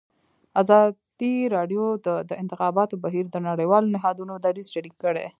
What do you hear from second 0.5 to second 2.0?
ازادي راډیو